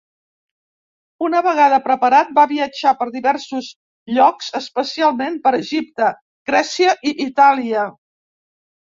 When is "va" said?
2.39-2.47